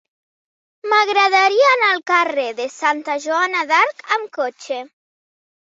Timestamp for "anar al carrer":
1.73-2.47